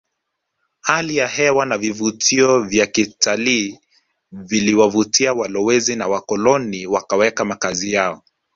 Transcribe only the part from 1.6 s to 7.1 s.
na vivutio vya kitalii viliwavutia walowezi na wakoloni